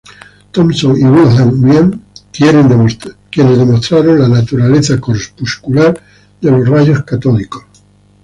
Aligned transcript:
Thomson 0.51 0.95
y 0.97 1.03
Wilhelm 1.05 1.63
Wien, 1.63 2.01
quienes 2.33 2.67
demostraron 3.59 4.17
la 4.19 4.27
naturaleza 4.27 4.99
corpuscular 4.99 6.01
de 6.41 6.49
los 6.49 6.67
rayos 6.67 7.03
catódicos. 7.03 7.63